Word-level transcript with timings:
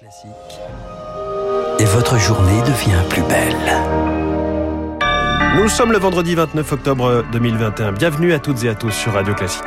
Classique. 0.00 0.30
Et 1.78 1.84
votre 1.84 2.18
journée 2.18 2.62
devient 2.62 3.02
plus 3.10 3.20
belle. 3.24 3.54
Nous 5.56 5.68
sommes 5.68 5.92
le 5.92 5.98
vendredi 5.98 6.34
29 6.34 6.72
octobre 6.72 7.24
2021. 7.32 7.92
Bienvenue 7.92 8.32
à 8.32 8.38
toutes 8.38 8.64
et 8.64 8.70
à 8.70 8.74
tous 8.74 8.92
sur 8.92 9.12
Radio 9.12 9.34
Classique. 9.34 9.62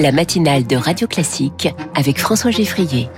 La 0.00 0.10
matinale 0.10 0.66
de 0.66 0.74
Radio 0.74 1.06
Classique 1.06 1.68
avec 1.94 2.18
François 2.18 2.50
Geffrier. 2.50 3.08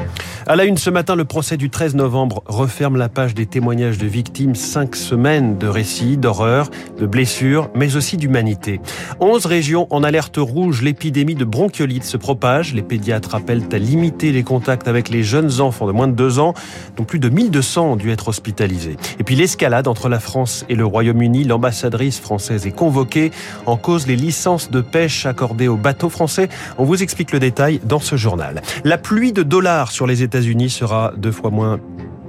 À 0.46 0.56
la 0.56 0.64
une 0.66 0.76
ce 0.76 0.90
matin, 0.90 1.16
le 1.16 1.24
procès 1.24 1.56
du 1.56 1.70
13 1.70 1.95
novembre 1.95 2.42
referme 2.44 2.98
la 2.98 3.08
page 3.08 3.32
des 3.32 3.46
témoignages 3.46 3.96
de 3.96 4.06
victimes. 4.06 4.54
Cinq 4.54 4.94
semaines 4.94 5.56
de 5.56 5.66
récits, 5.66 6.18
d'horreurs, 6.18 6.68
de 6.98 7.06
blessures, 7.06 7.70
mais 7.74 7.96
aussi 7.96 8.18
d'humanité. 8.18 8.79
Onze 9.20 9.46
régions 9.46 9.86
en 9.88 10.04
alerte 10.04 10.36
rouge. 10.36 10.82
L'épidémie 10.82 11.34
de 11.34 11.46
bronchiolite 11.46 12.04
se 12.04 12.18
propage. 12.18 12.75
Les 12.75 12.82
pédiatres 12.82 13.34
appellent 13.34 13.62
à 13.72 13.79
limiter 13.79 14.32
les 14.32 14.43
contacts 14.43 14.86
avec 14.86 15.08
les 15.08 15.22
jeunes 15.22 15.62
enfants 15.62 15.86
de 15.86 15.93
moins 15.93 16.08
de 16.08 16.12
deux 16.12 16.39
ans, 16.39 16.53
dont 16.98 17.04
plus 17.04 17.20
de 17.20 17.31
1200 17.31 17.92
ont 17.92 17.96
dû 17.96 18.11
être 18.11 18.29
hospitalisés. 18.29 18.98
Et 19.18 19.25
puis 19.25 19.36
l'escalade 19.36 19.89
entre 19.89 20.11
la 20.11 20.20
France 20.20 20.67
et 20.68 20.75
le 20.75 20.84
Royaume-Uni. 20.84 21.45
L'ambassadrice 21.45 22.20
française 22.20 22.67
est 22.67 22.76
convoquée. 22.76 23.31
En 23.64 23.79
cause 23.79 24.06
les 24.06 24.17
licences 24.17 24.70
de 24.70 24.82
pêche 24.82 25.25
accordées 25.25 25.68
aux 25.68 25.79
bateaux 25.79 26.11
français. 26.11 26.50
On 26.76 26.84
vous 26.84 27.03
explique 27.03 27.32
le 27.32 27.40
détail 27.40 27.81
dans 27.82 27.98
ce 27.98 28.17
journal. 28.17 28.61
La 28.84 28.98
pluie 28.98 29.32
de 29.32 29.42
dollars 29.42 29.90
sur 29.90 30.06
les 30.06 30.22
États-Unis 30.34 30.70
sera 30.70 31.12
deux 31.16 31.30
fois 31.30 31.50
moins 31.50 31.79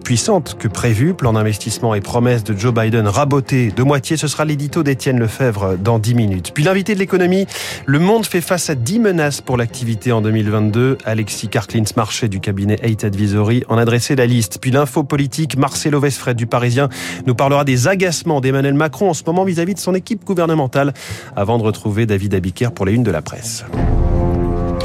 puissante 0.04 0.58
que 0.60 0.68
prévu. 0.68 1.16
Plan 1.16 1.34
d'investissement 1.34 1.96
et 1.96 2.02
promesses 2.02 2.44
de 2.44 2.56
Joe 2.56 2.72
Biden 2.72 3.08
rabotés 3.08 3.72
de 3.72 3.82
moitié. 3.82 4.16
Ce 4.16 4.28
sera 4.28 4.46
l'édito 4.46 4.84
d'Étienne 4.84 5.18
Lefebvre 5.18 5.76
dans 5.76 5.98
10 5.98 6.14
minutes. 6.14 6.52
Puis 6.54 6.64
l'invité 6.64 6.94
de 6.94 7.00
l'économie. 7.00 7.48
Le 7.88 7.98
monde 7.98 8.28
fait 8.28 8.42
face 8.42 8.70
à 8.70 8.76
10 8.76 9.00
menaces 9.00 9.42
pour 9.42 9.58
l'activité 9.58 10.12
en 10.12 10.22
2022. 10.22 11.00
Alexis 11.04 11.48
Karklins 11.48 11.86
Marché 11.98 12.28
du 12.28 12.40
cabinet 12.40 12.78
Eight 12.84 13.04
Advisory 13.04 13.64
en 13.70 13.80
a 13.80 13.86
dressé 13.86 14.16
la 14.16 14.28
liste. 14.28 14.60
Puis 14.62 14.70
l'info 14.70 15.04
politique. 15.04 15.58
Marcelo 15.58 16.00
Vesfred 16.00 16.38
du 16.38 16.46
Parisien 16.46 16.90
nous 17.26 17.34
parlera 17.34 17.64
des 17.64 17.88
agacements 17.88 18.40
d'Emmanuel 18.40 18.76
Macron 18.76 19.10
en 19.10 19.14
ce 19.16 19.24
moment 19.26 19.46
vis-à-vis 19.46 19.72
-vis 19.74 19.76
de 19.78 19.80
son 19.80 19.96
équipe 19.96 20.24
gouvernementale 20.26 20.94
avant 21.36 21.58
de 21.58 21.64
retrouver 21.64 22.06
David 22.06 22.36
Abiker 22.36 22.70
pour 22.72 22.86
les 22.86 22.94
unes 22.94 23.04
de 23.04 23.12
la 23.12 23.24
presse. 23.24 23.66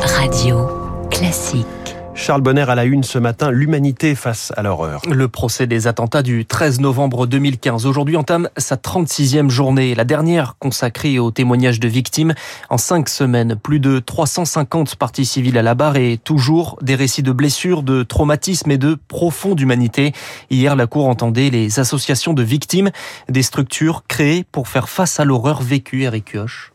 Radio 0.03 0.67
classique. 1.11 1.80
Charles 2.21 2.43
Bonner 2.43 2.69
à 2.69 2.75
la 2.75 2.85
une 2.85 3.03
ce 3.03 3.19
matin, 3.19 3.51
l'humanité 3.51 4.15
face 4.15 4.53
à 4.55 4.63
l'horreur. 4.63 5.01
Le 5.11 5.27
procès 5.27 5.67
des 5.67 5.87
attentats 5.87 6.23
du 6.23 6.45
13 6.45 6.79
novembre 6.81 7.27
2015 7.27 7.87
aujourd'hui 7.87 8.19
entame 8.19 8.51
sa 8.59 8.77
36e 8.77 9.49
journée, 9.49 9.95
la 9.95 10.05
dernière 10.05 10.57
consacrée 10.59 11.19
aux 11.19 11.31
témoignages 11.31 11.81
de 11.81 11.89
victimes. 11.89 12.35
En 12.69 12.77
cinq 12.77 13.09
semaines, 13.09 13.57
plus 13.57 13.81
de 13.81 14.01
350 14.01 14.97
parties 14.97 15.25
civiles 15.25 15.57
à 15.57 15.63
la 15.63 15.75
barre 15.75 15.97
et 15.97 16.19
toujours 16.23 16.79
des 16.83 16.95
récits 16.95 17.23
de 17.23 17.33
blessures, 17.33 17.83
de 17.83 18.03
traumatismes 18.03 18.71
et 18.71 18.79
de 18.79 18.99
profonde 19.09 19.59
humanité. 19.59 20.13
Hier, 20.51 20.77
la 20.77 20.87
Cour 20.87 21.07
entendait 21.09 21.49
les 21.49 21.81
associations 21.81 22.35
de 22.35 22.43
victimes, 22.43 22.91
des 23.31 23.43
structures 23.43 24.05
créées 24.09 24.45
pour 24.53 24.69
faire 24.69 24.91
face 24.91 25.21
à 25.21 25.25
l'horreur 25.25 25.63
vécue, 25.63 26.03
Eric 26.03 26.33
Kioch. 26.33 26.71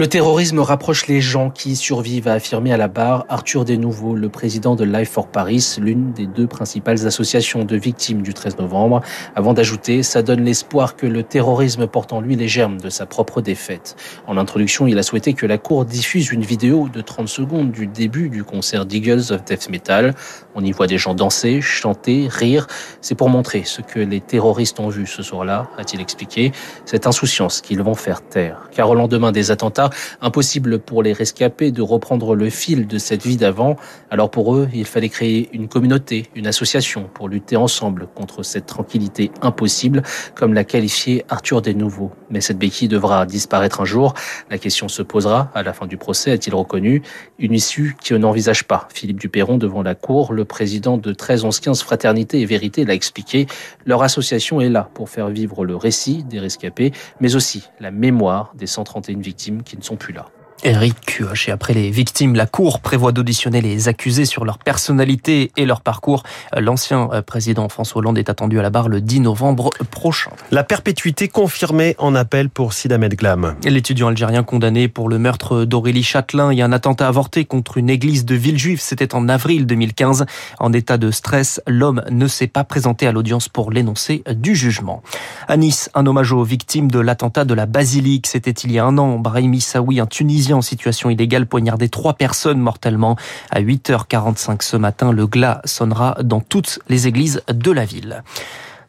Le 0.00 0.06
terrorisme 0.06 0.60
rapproche 0.60 1.08
les 1.08 1.20
gens 1.20 1.50
qui 1.50 1.76
survivent, 1.76 2.26
a 2.26 2.32
affirmé 2.32 2.72
à 2.72 2.78
la 2.78 2.88
barre 2.88 3.26
Arthur 3.28 3.66
Desnouveaux, 3.66 4.14
le 4.14 4.30
président 4.30 4.74
de 4.74 4.82
Life 4.82 5.10
for 5.10 5.26
Paris, 5.26 5.76
l'une 5.78 6.12
des 6.12 6.24
deux 6.24 6.46
principales 6.46 7.06
associations 7.06 7.66
de 7.66 7.76
victimes 7.76 8.22
du 8.22 8.32
13 8.32 8.56
novembre, 8.56 9.02
avant 9.36 9.52
d'ajouter 9.52 10.02
Ça 10.02 10.22
donne 10.22 10.42
l'espoir 10.42 10.96
que 10.96 11.04
le 11.04 11.22
terrorisme 11.22 11.86
porte 11.86 12.14
en 12.14 12.22
lui 12.22 12.34
les 12.34 12.48
germes 12.48 12.80
de 12.80 12.88
sa 12.88 13.04
propre 13.04 13.42
défaite. 13.42 13.94
En 14.26 14.38
introduction, 14.38 14.86
il 14.86 14.98
a 14.98 15.02
souhaité 15.02 15.34
que 15.34 15.44
la 15.44 15.58
Cour 15.58 15.84
diffuse 15.84 16.32
une 16.32 16.44
vidéo 16.44 16.88
de 16.90 17.02
30 17.02 17.28
secondes 17.28 17.70
du 17.70 17.86
début 17.86 18.30
du 18.30 18.42
concert 18.42 18.86
d'Eagles 18.86 19.34
of 19.34 19.44
Death 19.44 19.68
Metal. 19.68 20.14
On 20.54 20.64
y 20.64 20.72
voit 20.72 20.86
des 20.86 20.96
gens 20.96 21.12
danser, 21.12 21.60
chanter, 21.60 22.26
rire. 22.26 22.68
C'est 23.02 23.16
pour 23.16 23.28
montrer 23.28 23.64
ce 23.66 23.82
que 23.82 24.00
les 24.00 24.22
terroristes 24.22 24.80
ont 24.80 24.88
vu 24.88 25.06
ce 25.06 25.22
soir-là, 25.22 25.68
a-t-il 25.76 26.00
expliqué, 26.00 26.52
cette 26.86 27.06
insouciance 27.06 27.60
qu'ils 27.60 27.82
vont 27.82 27.94
faire 27.94 28.22
taire. 28.22 28.70
Car 28.72 28.88
au 28.88 28.94
lendemain 28.94 29.30
des 29.30 29.50
attentats, 29.50 29.89
impossible 30.20 30.78
pour 30.78 31.02
les 31.02 31.12
rescapés 31.12 31.70
de 31.70 31.82
reprendre 31.82 32.34
le 32.34 32.50
fil 32.50 32.86
de 32.86 32.98
cette 32.98 33.24
vie 33.24 33.36
d'avant. 33.36 33.76
Alors 34.10 34.30
pour 34.30 34.54
eux, 34.54 34.68
il 34.72 34.84
fallait 34.84 35.08
créer 35.08 35.48
une 35.52 35.68
communauté, 35.68 36.26
une 36.34 36.46
association 36.46 37.08
pour 37.12 37.28
lutter 37.28 37.56
ensemble 37.56 38.08
contre 38.14 38.42
cette 38.42 38.66
tranquillité 38.66 39.30
impossible, 39.42 40.02
comme 40.34 40.54
l'a 40.54 40.64
qualifié 40.64 41.24
Arthur 41.28 41.62
Desnouveaux. 41.62 42.12
Mais 42.30 42.40
cette 42.40 42.58
béquille 42.58 42.88
devra 42.88 43.26
disparaître 43.26 43.80
un 43.80 43.84
jour. 43.84 44.14
La 44.50 44.58
question 44.58 44.88
se 44.88 45.02
posera 45.02 45.50
à 45.54 45.62
la 45.62 45.72
fin 45.72 45.86
du 45.86 45.96
procès, 45.96 46.30
a-t-il 46.30 46.54
reconnu, 46.54 47.02
une 47.38 47.52
issue 47.52 47.96
qui 48.00 48.14
n'envisage 48.14 48.64
pas. 48.64 48.88
Philippe 48.92 49.20
Duperron 49.20 49.58
devant 49.58 49.82
la 49.82 49.94
cour, 49.94 50.32
le 50.32 50.44
président 50.44 50.96
de 50.96 51.12
13 51.12 51.44
11 51.44 51.60
15 51.60 51.82
Fraternité 51.82 52.40
et 52.40 52.46
Vérité 52.46 52.84
l'a 52.84 52.94
expliqué. 52.94 53.46
Leur 53.84 54.02
association 54.02 54.60
est 54.60 54.68
là 54.68 54.88
pour 54.94 55.08
faire 55.08 55.28
vivre 55.28 55.64
le 55.64 55.76
récit 55.76 56.24
des 56.24 56.38
rescapés, 56.38 56.92
mais 57.20 57.34
aussi 57.34 57.68
la 57.80 57.90
mémoire 57.90 58.52
des 58.54 58.66
131 58.66 59.18
victimes 59.18 59.62
qui 59.62 59.76
ne 59.80 59.84
sont 59.84 59.96
plus 59.96 60.12
là. 60.12 60.26
Eric 60.62 60.94
Kioch. 61.06 61.48
Et 61.48 61.52
après 61.52 61.74
les 61.74 61.90
victimes, 61.90 62.34
la 62.34 62.46
Cour 62.46 62.80
prévoit 62.80 63.12
d'auditionner 63.12 63.60
les 63.60 63.88
accusés 63.88 64.24
sur 64.24 64.44
leur 64.44 64.58
personnalité 64.58 65.50
et 65.56 65.64
leur 65.64 65.80
parcours. 65.80 66.22
L'ancien 66.56 67.08
président 67.26 67.68
François 67.68 68.00
Hollande 68.00 68.18
est 68.18 68.30
attendu 68.30 68.58
à 68.58 68.62
la 68.62 68.70
barre 68.70 68.88
le 68.88 69.00
10 69.00 69.20
novembre 69.20 69.70
prochain. 69.90 70.30
La 70.50 70.64
perpétuité 70.64 71.28
confirmée 71.28 71.94
en 71.98 72.14
appel 72.14 72.50
pour 72.50 72.72
Sid 72.72 72.92
Ahmed 72.92 73.14
Glam. 73.14 73.56
L'étudiant 73.64 74.08
algérien 74.08 74.42
condamné 74.42 74.88
pour 74.88 75.08
le 75.08 75.18
meurtre 75.18 75.64
d'Aurélie 75.64 76.02
Châtelain 76.02 76.50
et 76.50 76.62
un 76.62 76.72
attentat 76.72 77.08
avorté 77.08 77.44
contre 77.44 77.78
une 77.78 77.90
église 77.90 78.24
de 78.24 78.34
Villejuif, 78.34 78.80
c'était 78.80 79.14
en 79.14 79.28
avril 79.28 79.66
2015. 79.66 80.26
En 80.58 80.72
état 80.72 80.98
de 80.98 81.10
stress, 81.10 81.60
l'homme 81.66 82.02
ne 82.10 82.26
s'est 82.26 82.46
pas 82.46 82.64
présenté 82.64 83.06
à 83.06 83.12
l'audience 83.12 83.48
pour 83.48 83.70
l'énoncé 83.70 84.22
du 84.30 84.54
jugement. 84.54 85.02
À 85.48 85.56
Nice, 85.56 85.90
un 85.94 86.06
hommage 86.06 86.32
aux 86.32 86.44
victimes 86.44 86.90
de 86.90 86.98
l'attentat 86.98 87.44
de 87.44 87.54
la 87.54 87.66
Basilique. 87.66 88.26
C'était 88.26 88.50
il 88.50 88.72
y 88.72 88.78
a 88.78 88.84
un 88.84 88.98
an. 88.98 89.18
Brahimi 89.18 89.60
Saoui, 89.60 90.00
un 90.00 90.06
Tunisien 90.06 90.49
en 90.52 90.62
situation 90.62 91.10
illégale 91.10 91.46
poignardé 91.46 91.88
trois 91.88 92.14
personnes 92.14 92.58
mortellement. 92.58 93.16
À 93.50 93.60
8h45 93.60 94.62
ce 94.62 94.76
matin, 94.76 95.12
le 95.12 95.26
glas 95.26 95.60
sonnera 95.64 96.16
dans 96.22 96.40
toutes 96.40 96.78
les 96.88 97.06
églises 97.06 97.42
de 97.48 97.70
la 97.70 97.84
ville. 97.84 98.22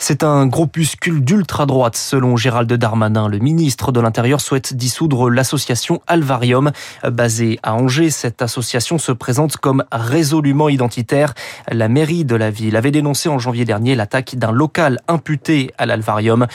C'est 0.03 0.23
un 0.23 0.47
groupuscule 0.47 1.23
d'ultra-droite, 1.23 1.95
selon 1.95 2.35
Gérald 2.35 2.73
Darmanin. 2.73 3.28
Le 3.28 3.38
ministre 3.38 3.91
de 3.91 4.00
l'Intérieur 4.00 4.41
souhaite 4.41 4.73
dissoudre 4.73 5.29
l'association 5.29 6.01
Alvarium. 6.07 6.72
Basée 7.07 7.59
à 7.62 7.75
Angers, 7.75 8.09
cette 8.09 8.41
association 8.41 8.97
se 8.97 9.12
présente 9.12 9.57
comme 9.57 9.84
résolument 9.91 10.69
identitaire. 10.69 11.35
La 11.69 11.88
mairie 11.88 12.25
de 12.25 12.35
la 12.35 12.50
ville 12.50 12.78
avait 12.78 12.89
dénoncé 12.89 13.29
en 13.29 13.38
janvier 13.38 13.63
dernier 13.63 13.94
l'attaque 13.94 14.35
d'un 14.38 14.51
local 14.51 14.97
imputé 15.07 15.72
à 15.78 15.85
l'Alvarium 15.85 16.47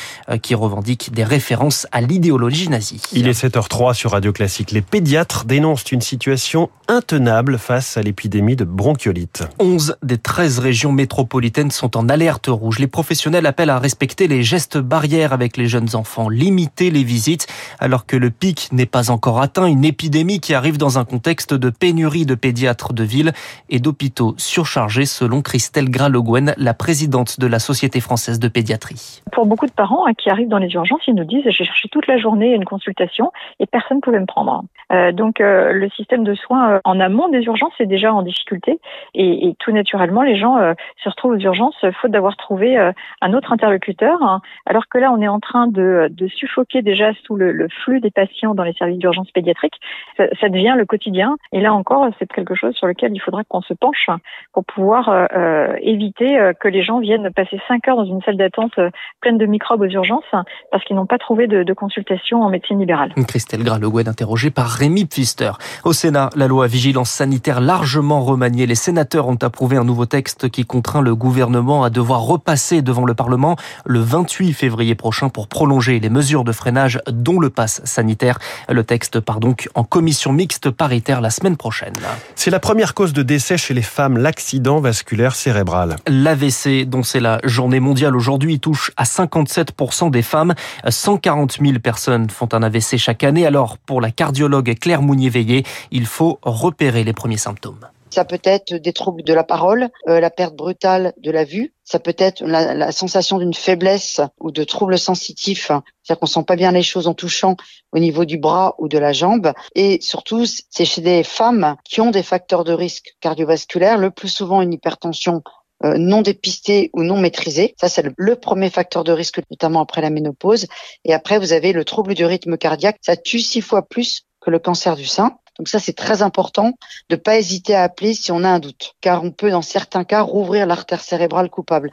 qui 0.43 0.57
revendique 0.57 1.13
des 1.13 1.23
références 1.23 1.87
à 1.93 2.01
l'idéologie 2.01 2.69
nazie. 2.69 3.01
Il 3.13 3.29
est 3.29 3.45
7h03 3.45 3.95
sur 3.95 4.11
Radio 4.11 4.33
Classique. 4.33 4.73
Les 4.73 4.83
pédiatres 4.83 5.45
dénoncent 5.45 5.93
une 5.93 6.01
situation 6.01 6.69
intenable 6.89 7.59
face 7.59 7.97
à 7.97 8.03
l'épidémie 8.03 8.57
de 8.57 8.65
bronchiolite. 8.65 9.45
11 9.61 9.99
des 10.03 10.19
13 10.19 10.59
régions 10.59 10.91
métropolitaines 10.91 11.71
sont 11.71 11.97
en 11.97 12.09
alerte 12.09 12.49
rouge. 12.49 12.81
Les 12.81 12.89
professionnels 12.89 13.36
appelle 13.45 13.69
à 13.69 13.79
respecter 13.79 14.29
les 14.29 14.43
gestes 14.43 14.79
barrières 14.79 15.35
avec 15.35 15.59
les 15.59 15.67
jeunes 15.67 15.95
enfants, 15.95 16.31
limiter 16.31 16.91
les 16.91 17.05
visites 17.05 17.47
alors 17.79 18.07
que 18.07 18.17
le 18.17 18.31
pic 18.31 18.69
n'est 18.73 18.87
pas 18.87 19.11
encore 19.11 19.43
atteint, 19.43 19.67
une 19.67 19.85
épidémie 19.85 20.41
qui 20.41 20.55
arrive 20.55 20.79
dans 20.79 20.99
un 20.99 21.05
contexte 21.05 21.53
de 21.53 21.69
pénurie 21.69 22.25
de 22.25 22.35
pédiatres 22.35 22.95
de 22.95 23.03
ville 23.03 23.33
et 23.69 23.79
d'hôpitaux 23.81 24.35
surchargés 24.39 25.05
selon 25.05 25.43
Christelle 25.43 25.91
Graloguen, 25.91 26.55
la 26.57 26.73
présidente 26.73 27.39
de 27.39 27.47
la 27.47 27.59
Société 27.59 28.01
française 28.01 28.39
de 28.39 28.49
pédiatrie. 28.49 29.21
Pour 29.33 29.45
beaucoup 29.45 29.67
de 29.67 29.73
parents 29.73 30.07
hein, 30.07 30.15
qui 30.17 30.31
arrivent 30.31 30.49
dans 30.49 30.59
les 30.59 30.73
urgences, 30.73 31.03
ils 31.07 31.15
nous 31.15 31.25
disent 31.25 31.45
j'ai 31.45 31.65
cherché 31.65 31.89
toute 31.91 32.07
la 32.07 32.17
journée 32.17 32.55
une 32.55 32.65
consultation 32.65 33.33
et 33.61 33.67
personne 33.67 33.99
ne 33.99 34.03
pouvait 34.03 34.21
me 34.21 34.27
prendre. 34.27 34.63
Euh, 34.93 35.13
donc 35.13 35.41
euh, 35.41 35.73
le 35.73 35.91
système 35.91 36.25
de 36.25 36.35
soins 36.35 36.71
euh, 36.71 36.81
en 36.85 37.01
amont 37.01 37.29
des 37.29 37.43
urgences 37.43 37.75
est 37.81 37.87
déjà 37.87 38.15
en 38.15 38.23
difficulté 38.23 38.79
et, 39.15 39.49
et 39.49 39.57
tout 39.59 39.73
naturellement 39.73 40.23
les 40.23 40.37
gens 40.37 40.57
euh, 40.59 40.75
se 41.03 41.09
retrouvent 41.09 41.33
aux 41.33 41.39
urgences 41.39 41.85
faute 42.01 42.11
d'avoir 42.11 42.37
trouvé 42.37 42.79
euh, 42.79 42.93
un 43.27 43.35
autre 43.35 43.53
interlocuteur, 43.53 44.23
hein, 44.23 44.41
alors 44.67 44.89
que 44.89 44.99
là, 44.99 45.13
on 45.13 45.21
est 45.21 45.29
en 45.29 45.41
train 45.41 45.67
de, 45.67 46.09
de 46.11 46.29
suffoquer 46.29 46.83
déjà 46.83 47.13
sous 47.25 47.37
le, 47.37 47.53
le, 47.53 47.69
flux 47.69 48.01
des 48.01 48.11
patients 48.11 48.55
dans 48.55 48.63
les 48.63 48.73
services 48.75 48.99
d'urgence 48.99 49.31
pédiatrique. 49.33 49.75
Ça, 50.17 50.25
ça, 50.41 50.49
devient 50.49 50.75
le 50.77 50.87
quotidien. 50.87 51.37
Et 51.53 51.61
là 51.61 51.75
encore, 51.75 52.09
c'est 52.19 52.31
quelque 52.33 52.55
chose 52.55 52.75
sur 52.75 52.87
lequel 52.87 53.13
il 53.15 53.21
faudra 53.21 53.43
qu'on 53.45 53.63
se 53.63 53.75
penche 53.75 54.09
pour 54.53 54.65
pouvoir 54.65 55.09
euh, 55.09 55.75
éviter 55.81 56.39
que 56.61 56.69
les 56.69 56.83
gens 56.83 57.01
viennent 57.01 57.31
passer 57.33 57.61
cinq 57.69 57.89
heures 57.89 57.97
dans 57.97 58.05
une 58.05 58.23
salle 58.23 58.37
d'attente 58.37 58.79
pleine 59.21 59.39
de 59.39 59.47
microbes 59.47 59.81
aux 59.81 59.89
urgences 59.89 60.25
parce 60.71 60.85
qu'ils 60.85 60.97
n'ont 60.97 61.07
pas 61.07 61.19
trouvé 61.19 61.47
de, 61.47 61.63
de, 61.63 61.73
consultation 61.73 62.43
en 62.43 62.49
médecine 62.49 62.79
libérale. 62.79 63.13
Christelle 63.27 63.63
interrogée 64.07 64.51
par 64.51 64.69
Rémi 64.69 65.05
Pfister. 65.05 65.53
Au 65.85 65.93
Sénat, 65.93 66.31
la 66.37 66.47
loi 66.47 66.67
vigilance 66.67 67.11
sanitaire 67.11 67.61
largement 67.61 68.21
remaniée. 68.21 68.67
Les 68.67 68.75
sénateurs 68.75 69.29
ont 69.29 69.39
approuvé 69.43 69.77
un 69.77 69.85
nouveau 69.85 70.07
texte 70.07 70.49
qui 70.49 70.65
contraint 70.65 71.03
le 71.03 71.15
gouvernement 71.15 71.83
à 71.83 71.91
devoir 71.91 72.23
repasser 72.23 72.83
devant 72.83 73.05
le 73.05 73.15
Parlement 73.17 73.57
le 73.85 74.01
28 74.01 74.53
février 74.53 74.95
prochain 74.95 75.29
pour 75.29 75.49
prolonger 75.49 75.99
les 75.99 76.11
mesures 76.11 76.45
de 76.45 76.53
freinage 76.53 77.01
dont 77.11 77.41
le 77.41 77.51
pass 77.51 77.81
sanitaire. 77.85 78.39
Le 78.69 78.85
texte 78.85 79.21
part 79.21 79.41
donc 79.41 79.69
en 79.75 79.83
commission 79.83 80.33
mixte 80.33 80.71
paritaire 80.71 81.21
la 81.21 81.31
semaine 81.31 81.57
prochaine. 81.57 81.95
C'est 82.35 82.51
la 82.51 82.61
première 82.61 82.95
cause 82.95 83.13
de 83.13 83.23
décès 83.23 83.57
chez 83.57 83.75
les 83.75 83.83
femmes, 83.83 84.19
l'accident 84.19 84.81
vasculaire 84.81 85.35
cérébral. 85.35 85.97
L'AVC, 86.07 86.85
dont 86.87 87.03
c'est 87.03 87.21
la 87.21 87.41
journée 87.45 87.81
mondiale 87.81 88.15
aujourd'hui, 88.15 88.61
touche 88.61 88.93
à 88.97 89.05
57% 89.05 90.11
des 90.11 90.23
femmes. 90.23 90.55
140 90.89 91.59
000 91.61 91.79
personnes 91.79 92.31
font 92.31 92.49
un 92.53 92.63
AVC 92.63 92.97
chaque 92.97 93.25
année. 93.25 93.47
Alors, 93.47 93.79
pour 93.79 94.01
la 94.01 94.11
cardiologue 94.11 94.75
Claire 94.79 95.03
Mounier-Veillé, 95.03 95.65
il 95.91 96.07
faut 96.07 96.39
repérer 96.43 97.05
les 97.05 97.13
premiers 97.13 97.39
symptômes. 97.39 97.87
Ça 98.11 98.25
peut 98.25 98.41
être 98.45 98.75
des 98.75 98.93
troubles 98.93 99.23
de 99.23 99.35
la 99.35 99.45
parole, 99.45 99.89
euh, 100.09 100.21
la 100.21 100.31
perte 100.31 100.55
brutale 100.55 101.13
de 101.19 101.31
la 101.31 101.45
vue. 101.45 101.75
Ça 101.85 101.99
peut 101.99 102.15
être 102.19 102.43
la, 102.45 102.75
la 102.75 102.93
sensation 102.93 103.39
d'une 103.39 103.55
faiblesse 103.55 104.21
ou 104.41 104.51
de 104.51 104.65
troubles 104.65 104.99
sensitifs, 104.99 105.67
c'est-à-dire 105.67 106.21
qu'on 106.21 106.27
sent 106.27 106.45
pas 106.45 106.57
bien 106.57 106.73
les 106.73 106.83
choses 106.83 107.09
en 107.09 107.15
touchant 107.15 107.57
au 107.93 107.99
niveau 107.99 108.25
du 108.25 108.39
bras 108.39 108.75
ou 108.79 108.89
de 108.89 108.99
la 108.99 109.13
jambe. 109.13 109.53
Et 109.75 109.99
surtout, 110.01 110.45
c'est 110.47 110.85
chez 110.85 111.01
des 111.01 111.25
femmes 111.25 111.77
qui 111.85 112.01
ont 112.01 112.11
des 112.11 112.23
facteurs 112.23 112.65
de 112.65 112.73
risque 112.73 113.17
cardiovasculaire, 113.21 113.99
le 113.99 114.11
plus 114.11 114.29
souvent 114.29 114.63
une 114.63 114.73
hypertension 114.73 115.43
euh, 115.85 115.99
non 115.99 116.23
dépistée 116.23 116.91
ou 116.95 117.03
non 117.03 117.19
maîtrisée. 117.19 117.75
Ça, 117.79 117.91
c'est 117.91 118.03
le, 118.03 118.15
le, 118.17 118.37
premier 118.37 118.71
facteur 118.71 119.05
de 119.05 119.13
risque, 119.13 119.43
notamment 119.51 119.83
après 119.83 120.01
la 120.01 120.09
ménopause. 120.09 120.67
Et 121.05 121.13
après, 121.13 121.39
vous 121.39 121.53
avez 121.53 121.75
le 121.75 121.85
trouble 121.85 122.15
du 122.15 122.25
rythme 122.25 122.57
cardiaque. 122.57 122.97
Ça 123.03 123.15
tue 123.15 123.41
six 123.41 123.61
fois 123.61 123.83
plus 123.83 124.23
que 124.41 124.51
le 124.51 124.59
cancer 124.59 124.97
du 124.97 125.05
sein. 125.05 125.37
Donc 125.59 125.69
ça, 125.69 125.79
c'est 125.79 125.95
très 125.95 126.23
important 126.23 126.73
de 127.09 127.17
pas 127.17 127.39
hésiter 127.39 127.75
à 127.75 127.83
appeler 127.83 128.15
si 128.15 128.31
on 128.33 128.45
a 128.45 128.49
un 128.49 128.59
doute, 128.59 128.95
car 129.01 129.25
on 129.25 129.31
peut 129.31 129.51
dans 129.51 129.63
certains 129.63 130.05
cas 130.05 130.23
rouvrir 130.23 130.67
l'artère 130.67 131.01
cérébrale 131.01 131.49
coupable. 131.49 131.93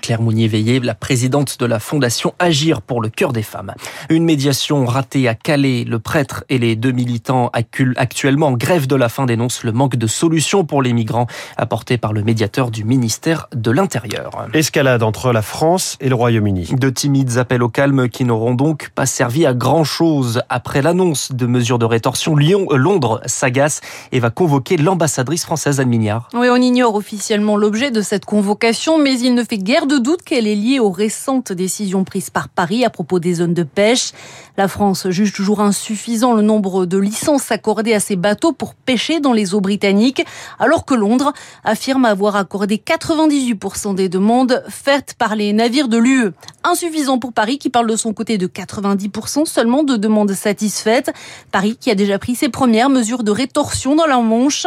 Claire 0.00 0.22
Mounier-Veillé, 0.22 0.80
la 0.80 0.94
présidente 0.94 1.58
de 1.58 1.66
la 1.66 1.78
fondation 1.78 2.34
Agir 2.38 2.80
pour 2.82 3.02
le 3.02 3.08
cœur 3.08 3.32
des 3.32 3.42
femmes. 3.42 3.74
Une 4.08 4.24
médiation 4.24 4.84
ratée 4.86 5.28
à 5.28 5.34
Calais. 5.34 5.84
Le 5.84 5.98
prêtre 5.98 6.44
et 6.48 6.58
les 6.58 6.76
deux 6.76 6.92
militants 6.92 7.50
actuellement 7.52 8.48
en 8.48 8.52
grève 8.52 8.86
de 8.86 8.96
la 8.96 9.08
faim 9.08 9.26
dénoncent 9.26 9.64
le 9.64 9.72
manque 9.72 9.96
de 9.96 10.06
solutions 10.06 10.64
pour 10.64 10.82
les 10.82 10.92
migrants 10.92 11.26
apportés 11.56 11.98
par 11.98 12.12
le 12.12 12.22
médiateur 12.22 12.70
du 12.70 12.84
ministère 12.84 13.48
de 13.54 13.70
l'Intérieur. 13.70 14.48
Escalade 14.54 15.02
entre 15.02 15.32
la 15.32 15.42
France 15.42 15.96
et 16.00 16.08
le 16.08 16.14
Royaume-Uni. 16.14 16.74
De 16.78 16.90
timides 16.90 17.38
appels 17.38 17.62
au 17.62 17.68
calme 17.68 18.08
qui 18.08 18.24
n'auront 18.24 18.54
donc 18.54 18.90
pas 18.94 19.06
servi 19.06 19.44
à 19.46 19.54
grand-chose 19.54 20.42
après 20.48 20.82
l'annonce 20.82 21.32
de 21.32 21.46
mesures 21.46 21.78
de 21.78 21.84
rétorsion. 21.84 22.36
Lyon, 22.36 22.66
Londres 22.70 23.01
s'agace 23.26 23.80
et 24.12 24.20
va 24.20 24.30
convoquer 24.30 24.76
l'ambassadrice 24.76 25.44
française 25.44 25.80
Anne 25.80 25.88
Mignard. 25.88 26.28
Oui, 26.34 26.48
on 26.50 26.56
ignore 26.56 26.94
officiellement 26.94 27.56
l'objet 27.56 27.90
de 27.90 28.00
cette 28.00 28.24
convocation, 28.24 28.98
mais 28.98 29.18
il 29.18 29.34
ne 29.34 29.44
fait 29.44 29.58
guère 29.58 29.86
de 29.86 29.98
doute 29.98 30.22
qu'elle 30.22 30.46
est 30.46 30.54
liée 30.54 30.80
aux 30.80 30.90
récentes 30.90 31.52
décisions 31.52 32.04
prises 32.04 32.30
par 32.30 32.48
Paris 32.48 32.84
à 32.84 32.90
propos 32.90 33.18
des 33.18 33.34
zones 33.34 33.54
de 33.54 33.62
pêche. 33.62 34.12
La 34.56 34.68
France 34.68 35.08
juge 35.08 35.32
toujours 35.32 35.60
insuffisant 35.60 36.34
le 36.34 36.42
nombre 36.42 36.84
de 36.84 36.98
licences 36.98 37.50
accordées 37.50 37.94
à 37.94 38.00
ces 38.00 38.16
bateaux 38.16 38.52
pour 38.52 38.74
pêcher 38.74 39.20
dans 39.20 39.32
les 39.32 39.54
eaux 39.54 39.60
britanniques, 39.60 40.24
alors 40.58 40.84
que 40.84 40.94
Londres 40.94 41.32
affirme 41.64 42.04
avoir 42.04 42.36
accordé 42.36 42.76
98% 42.76 43.94
des 43.94 44.08
demandes 44.08 44.62
faites 44.68 45.14
par 45.18 45.36
les 45.36 45.52
navires 45.52 45.88
de 45.88 45.96
l'UE. 45.96 46.32
Insuffisant 46.64 47.18
pour 47.18 47.32
Paris 47.32 47.58
qui 47.58 47.70
parle 47.70 47.86
de 47.88 47.96
son 47.96 48.12
côté 48.12 48.38
de 48.38 48.46
90% 48.46 49.46
seulement 49.46 49.82
de 49.82 49.96
demandes 49.96 50.32
satisfaites. 50.32 51.12
Paris 51.50 51.76
qui 51.80 51.90
a 51.90 51.94
déjà 51.94 52.18
pris 52.18 52.34
ses 52.34 52.48
premières 52.48 52.90
mesures 52.92 53.24
de 53.24 53.32
rétorsion 53.32 53.96
dans 53.96 54.06
la 54.06 54.18
Manche. 54.18 54.66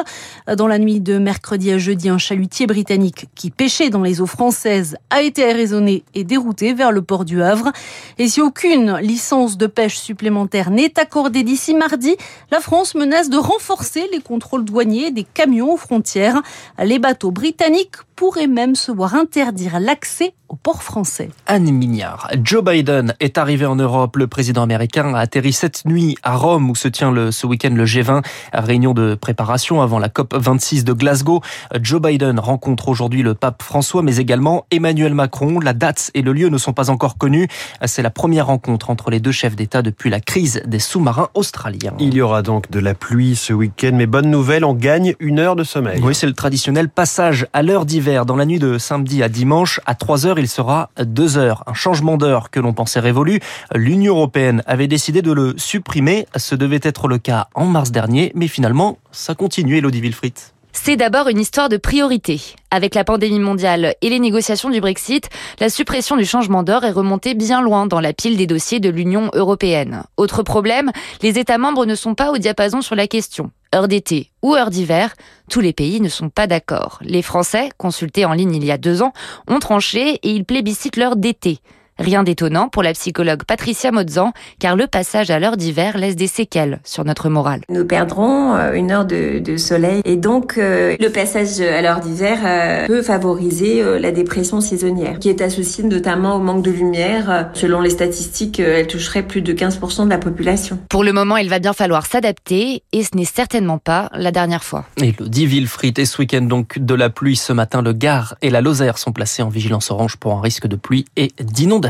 Dans 0.58 0.68
la 0.68 0.80
nuit 0.80 1.00
de 1.00 1.18
mercredi 1.18 1.72
à 1.72 1.78
jeudi, 1.78 2.10
un 2.10 2.18
chalutier 2.18 2.68
britannique 2.68 3.28
qui 3.36 3.52
pêchait 3.52 3.90
dans 3.90 4.02
les 4.02 4.20
eaux 4.20 4.26
françaises 4.26 4.98
a 5.10 5.22
été 5.22 5.50
arraisonné 5.50 6.04
et 6.14 6.24
dérouté 6.24 6.74
vers 6.74 6.92
le 6.92 7.02
port 7.02 7.24
du 7.24 7.42
Havre. 7.42 7.72
Et 8.18 8.28
si 8.28 8.42
aucune 8.42 8.98
licence 8.98 9.58
de 9.58 9.68
pêche 9.68 9.98
supplémentaire 9.98 10.72
n'est 10.72 11.00
accordée 11.00 11.44
d'ici 11.44 11.74
mardi, 11.74 12.16
la 12.52 12.60
France 12.60 12.96
menace 12.96 13.30
de 13.30 13.38
renforcer 13.38 14.10
les 14.12 14.20
contrôles 14.20 14.66
douaniers 14.66 15.12
des 15.12 15.24
camions 15.24 15.74
aux 15.74 15.78
frontières. 15.78 16.42
Les 16.84 17.00
bateaux 17.00 17.32
britanniques 17.32 17.96
pourraient 18.16 18.48
même 18.48 18.76
se 18.76 18.92
voir 18.92 19.16
interdire 19.16 19.80
l'accès 19.80 20.34
au 20.48 20.56
port 20.56 20.84
français. 20.84 21.30
Anne 21.48 21.72
Mignard. 21.72 22.30
Joe 22.44 22.64
Biden 22.64 23.16
est 23.20 23.38
arrivé 23.38 23.66
en 23.66 23.76
Europe. 23.76 24.16
Le 24.16 24.28
président 24.28 24.62
américain 24.62 25.14
a 25.16 25.20
atterri 25.20 25.54
cette 25.54 25.86
nuit 25.86 26.18
à 26.22 26.36
Rome 26.36 26.70
où 26.70 26.76
se 26.76 26.88
tient 26.88 27.12
le, 27.12 27.32
ce 27.32 27.48
week-end 27.48 27.74
le 27.74 27.84
G20, 27.86 28.24
réunion 28.54 28.94
de 28.94 29.16
préparation 29.16 29.82
avant 29.82 29.98
la 29.98 30.08
COP 30.08 30.36
26 30.36 30.84
de 30.84 30.94
Glasgow. 30.94 31.42
Joe 31.82 32.00
Biden 32.00 32.40
rencontre 32.40 32.90
aujourd'hui 32.90 33.24
le 33.24 33.34
pape 33.34 33.64
François 33.64 34.04
mais 34.04 34.18
également 34.18 34.66
Emmanuel 34.70 35.16
Macron. 35.16 35.60
La 35.60 35.74
date 35.74 36.12
et 36.14 36.22
le 36.22 36.32
lieu 36.32 36.50
ne 36.50 36.58
sont 36.58 36.74
pas 36.74 36.90
encore 36.92 37.18
connus. 37.18 37.48
C'est 37.86 38.04
la 38.04 38.12
première 38.12 38.48
rencontre 38.48 38.92
entre 38.92 39.10
les 39.10 39.20
deux 39.20 39.32
chefs 39.32 39.56
d'État 39.56 39.82
depuis 39.82 40.10
la 40.10 40.20
crise 40.20 40.62
des 40.66 40.80
sous-marins 40.80 41.30
australiens. 41.34 41.96
Il 42.00 42.14
y 42.14 42.22
aura 42.22 42.44
donc 42.44 42.70
de 42.70 42.80
la 42.80 42.94
pluie 42.94 43.36
ce 43.36 43.52
week-end, 43.52 43.92
mais 43.94 44.06
bonne 44.06 44.30
nouvelle, 44.30 44.64
on 44.64 44.74
gagne 44.74 45.16
une 45.20 45.40
heure 45.40 45.56
de 45.56 45.64
sommeil. 45.64 46.00
Oui, 46.04 46.14
c'est 46.14 46.28
le 46.28 46.34
traditionnel 46.34 46.88
passage 46.88 47.48
à 47.52 47.64
l'heure 47.64 47.86
d'hiver. 47.86 48.05
Dans 48.06 48.36
la 48.36 48.46
nuit 48.46 48.60
de 48.60 48.78
samedi 48.78 49.24
à 49.24 49.30
dimanche, 49.30 49.82
à 49.88 49.96
3 49.96 50.28
heures, 50.28 50.38
il 50.38 50.48
sera 50.48 50.92
2 51.04 51.38
heures. 51.38 51.64
Un 51.66 51.74
changement 51.74 52.18
d'heure 52.18 52.52
que 52.52 52.60
l'on 52.60 52.72
pensait 52.72 53.00
révolu. 53.00 53.40
L'Union 53.74 54.16
européenne 54.16 54.62
avait 54.68 54.88
décidé 54.88 55.24
de 55.24 55.32
le 55.32 55.56
supprimer. 55.58 56.28
Ce 56.36 56.54
devait 56.54 56.80
être 56.84 57.08
le 57.08 57.18
cas 57.18 57.48
en 57.56 57.66
mars 57.66 57.92
dernier, 57.92 58.32
mais 58.36 58.48
finalement, 58.48 59.00
ça 59.12 59.34
continue, 59.34 59.78
Elodie 59.78 60.02
Wilfried. 60.02 60.36
C'est 60.72 60.98
d'abord 60.98 61.30
une 61.30 61.40
histoire 61.40 61.68
de 61.68 61.78
priorité. 61.78 62.40
Avec 62.70 62.94
la 62.94 63.06
pandémie 63.06 63.40
mondiale 63.40 63.96
et 64.02 64.10
les 64.10 64.20
négociations 64.20 64.70
du 64.70 64.82
Brexit, 64.82 65.30
la 65.60 65.70
suppression 65.70 66.16
du 66.16 66.26
changement 66.26 66.62
d'heure 66.62 66.84
est 66.84 66.92
remontée 66.92 67.34
bien 67.34 67.62
loin 67.62 67.88
dans 67.88 68.02
la 68.02 68.14
pile 68.14 68.38
des 68.38 68.46
dossiers 68.46 68.80
de 68.80 68.90
l'Union 68.90 69.32
européenne. 69.34 70.04
Autre 70.18 70.44
problème, 70.44 70.92
les 71.24 71.40
États 71.40 71.58
membres 71.58 71.86
ne 71.86 71.96
sont 71.96 72.14
pas 72.14 72.32
au 72.32 72.38
diapason 72.38 72.82
sur 72.82 72.96
la 72.96 73.08
question. 73.08 73.52
Heure 73.76 73.90
d'été 73.90 74.32
ou 74.42 74.56
heure 74.56 74.70
d'hiver, 74.70 75.14
tous 75.50 75.60
les 75.60 75.74
pays 75.74 76.00
ne 76.00 76.08
sont 76.08 76.30
pas 76.30 76.48
d'accord. 76.48 76.98
Les 77.02 77.22
Français, 77.22 77.72
consultés 77.78 78.24
en 78.24 78.32
ligne 78.32 78.56
il 78.56 78.64
y 78.64 78.72
a 78.72 78.78
deux 78.78 79.02
ans, 79.02 79.12
ont 79.50 79.60
tranché 79.60 80.12
et 80.24 80.30
ils 80.30 80.46
plébiscitent 80.46 80.96
l'heure 80.96 81.18
d'été. 81.18 81.60
Rien 81.98 82.24
d'étonnant 82.24 82.68
pour 82.68 82.84
la 82.84 82.92
psychologue 82.92 83.44
Patricia 83.46 83.90
Modzan, 83.90 84.34
car 84.60 84.76
le 84.76 84.86
passage 84.86 85.32
à 85.32 85.40
l'heure 85.40 85.56
d'hiver 85.56 85.98
laisse 85.98 86.18
des 86.18 86.28
séquelles 86.28 86.82
sur 86.84 87.06
notre 87.06 87.30
morale. 87.30 87.62
Nous 87.70 87.86
perdrons 87.86 88.54
euh, 88.54 88.74
une 88.74 88.92
heure 88.92 89.06
de, 89.06 89.40
de 89.40 89.56
soleil 89.56 90.02
et 90.04 90.18
donc 90.18 90.58
euh, 90.58 90.98
le 91.00 91.08
passage 91.08 91.62
à 91.62 91.82
l'heure 91.82 92.02
d'hiver 92.02 92.40
euh, 92.44 92.86
peut 92.86 93.02
favoriser 93.02 93.82
la 93.98 94.12
dépression 94.12 94.60
saisonnière, 94.60 95.20
qui 95.20 95.30
est 95.30 95.42
associée 95.42 95.86
notamment 95.86 96.36
au 96.36 96.40
manque 96.40 96.64
de 96.64 96.72
lumière. 96.72 97.50
Selon 97.54 97.80
les 97.80 97.92
statistiques, 97.92 98.60
elle 98.60 98.88
toucherait 98.88 99.24
plus 99.24 99.42
de 99.42 99.54
15% 99.54 100.04
de 100.04 100.10
la 100.10 100.18
population. 100.18 100.78
Pour 100.90 101.06
le 101.06 101.14
moment, 101.14 101.38
il 101.38 101.50
va 101.50 101.60
bien 101.60 101.72
falloir 101.72 102.08
s'adapter 102.08 102.84
et 102.92 103.04
ce 103.04 103.16
n'est 103.16 103.24
certainement 103.24 103.78
pas 103.78 104.10
la 104.14 104.32
dernière 104.32 104.66
fois. 104.66 104.84
Et 105.02 105.14
le 105.18 105.30
dit 105.30 105.46
Villefrit 105.46 105.94
et 105.96 106.06
ce 106.06 106.22
week-end 106.22 106.42
donc 106.42 106.78
de 106.78 106.94
la 106.94 107.10
pluie 107.10 107.38
ce 107.38 107.54
matin, 107.54 107.82
le 107.82 107.94
Gard 107.94 108.36
et 108.42 108.50
la 108.50 108.60
Lozère 108.60 108.98
sont 108.98 109.14
placés 109.14 109.44
en 109.44 109.50
vigilance 109.50 109.92
orange 109.92 110.18
pour 110.18 110.34
un 110.34 110.42
risque 110.42 110.68
de 110.68 110.76
pluie 110.76 111.06
et 111.16 111.32
d'inondation. 111.40 111.85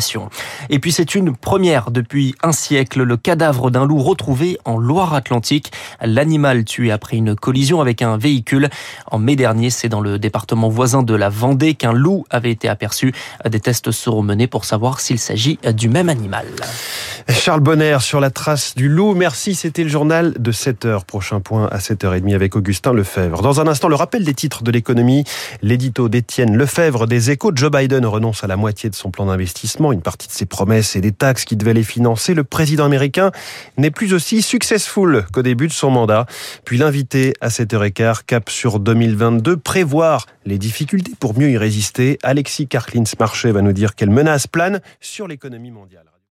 Et 0.70 0.80
puis 0.80 0.92
c'est 0.92 1.16
une 1.16 1.36
première 1.36 1.92
depuis 1.92 2.36
un 2.44 2.52
siècle, 2.52 3.04
le 3.04 3.18
cadavre 3.18 3.72
d'un 3.72 3.86
loup 3.86 4.00
retrouvé 4.00 4.58
en 4.66 4.78
Loire-Atlantique. 4.78 5.72
L'animal 6.02 6.66
tué 6.66 6.92
après 6.92 7.18
une 7.18 7.36
collision 7.36 7.82
avec 7.82 8.02
un 8.02 8.18
véhicule. 8.18 8.70
En 9.10 9.20
mai 9.20 9.36
dernier, 9.36 9.70
c'est 9.70 9.90
dans 9.90 10.02
le 10.02 10.20
département 10.20 10.70
voisin 10.70 11.04
de 11.04 11.16
la 11.16 11.30
Vendée 11.30 11.76
qu'un 11.76 11.94
loup 11.94 12.26
avait 12.30 12.52
été 12.52 12.68
aperçu. 12.68 13.14
Des 13.50 13.60
tests 13.60 13.92
seront 13.92 14.22
menés 14.22 14.48
pour 14.48 14.66
savoir 14.66 15.00
s'il 15.00 15.20
s'agit 15.20 15.60
du 15.74 15.90
même 15.90 16.10
animal. 16.10 16.46
Charles 17.30 17.62
Bonner 17.62 17.98
sur 18.02 18.20
la 18.20 18.30
trace 18.30 18.76
du 18.76 18.90
loup. 18.90 19.16
Merci, 19.16 19.56
c'était 19.56 19.84
le 19.84 19.90
journal 19.90 20.34
de 20.38 20.52
7h. 20.52 21.06
Prochain 21.06 21.40
point 21.40 21.68
à 21.68 21.78
7h30 21.78 22.36
avec 22.36 22.56
Augustin 22.56 22.94
Lefebvre. 22.94 23.42
Dans 23.42 23.62
un 23.62 23.68
instant, 23.68 23.88
le 23.88 23.96
rappel 23.96 24.24
des 24.24 24.34
titres 24.34 24.64
de 24.64 24.72
l'économie. 24.72 25.24
L'édito 25.62 26.10
d'Étienne 26.10 26.56
Lefebvre 26.56 27.08
des 27.08 27.32
échos. 27.32 27.52
Joe 27.56 27.72
Biden 27.72 28.06
renonce 28.06 28.44
à 28.44 28.48
la 28.48 28.58
moitié 28.58 28.90
de 28.90 28.96
son 28.96 29.12
plan 29.12 29.26
d'investissement 29.26 29.85
une 29.92 30.02
partie 30.02 30.28
de 30.28 30.34
ses 30.34 30.46
promesses 30.46 30.96
et 30.96 31.02
des 31.02 31.12
taxes 31.12 31.46
qui 31.46 31.56
devaient 31.56 31.74
les 31.74 31.84
financer, 31.84 32.34
le 32.34 32.44
président 32.44 32.86
américain 32.86 33.32
n'est 33.78 33.92
plus 33.92 34.14
aussi 34.14 34.42
successful 34.42 35.26
qu'au 35.32 35.42
début 35.42 35.68
de 35.68 35.74
son 35.74 35.92
mandat. 35.92 36.26
Puis 36.64 36.78
l'invité 36.78 37.34
à 37.42 37.50
7h15, 37.50 38.24
cap 38.26 38.50
sur 38.50 38.80
2022, 38.80 39.58
prévoir 39.58 40.26
les 40.46 40.58
difficultés 40.58 41.14
pour 41.20 41.38
mieux 41.38 41.50
y 41.50 41.58
résister. 41.58 42.18
Alexis 42.24 42.68
Karklins-Marché 42.68 43.52
va 43.52 43.62
nous 43.62 43.74
dire 43.74 43.96
quelle 43.96 44.10
menace 44.10 44.48
plane 44.48 44.82
sur 45.00 45.28
l'économie 45.28 45.72
mondiale. 45.72 46.15